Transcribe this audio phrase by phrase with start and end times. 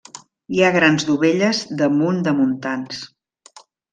[0.53, 3.03] Hi ha grans dovelles damunt de muntants.